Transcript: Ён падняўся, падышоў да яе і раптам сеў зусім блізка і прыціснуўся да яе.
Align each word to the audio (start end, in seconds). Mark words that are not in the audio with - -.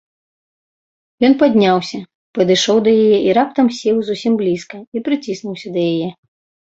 Ён 1.27 1.33
падняўся, 1.43 1.99
падышоў 2.37 2.77
да 2.87 2.95
яе 3.03 3.17
і 3.29 3.37
раптам 3.41 3.67
сеў 3.81 3.95
зусім 4.09 4.33
блізка 4.43 4.77
і 4.97 5.07
прыціснуўся 5.11 5.67
да 5.77 5.81
яе. 5.93 6.09